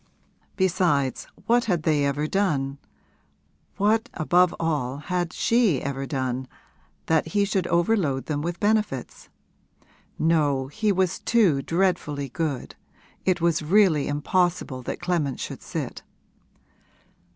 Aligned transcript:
Besides, 0.55 1.27
what 1.45 1.65
had 1.65 1.83
they 1.83 2.03
ever 2.07 2.25
done 2.25 2.79
what 3.77 4.09
above 4.15 4.51
all 4.59 4.97
had 4.97 5.31
she 5.31 5.79
ever 5.79 6.07
done, 6.07 6.47
that 7.05 7.27
he 7.27 7.45
should 7.45 7.67
overload 7.67 8.25
them 8.25 8.41
with 8.41 8.59
benefits? 8.59 9.29
No, 10.17 10.69
he 10.69 10.91
was 10.91 11.19
too 11.19 11.61
dreadfully 11.61 12.29
good; 12.29 12.75
it 13.25 13.41
was 13.41 13.61
really 13.61 14.07
impossible 14.07 14.81
that 14.81 15.01
Clement 15.01 15.39
should 15.39 15.61
sit. 15.61 16.01